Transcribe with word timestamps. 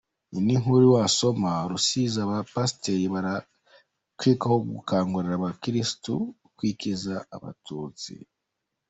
Indi 0.37 0.53
nkuru 0.61 0.85
wasoma: 0.95 1.51
Rusizi:Abapasiteri 1.69 3.05
barakekwaho 3.13 4.57
gukangurira 4.71 5.35
abakirisitu 5.37 6.13
kwikiza 6.57 7.15
Abatutsi. 7.35 8.13